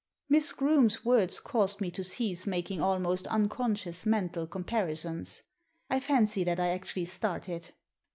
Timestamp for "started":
7.05-7.69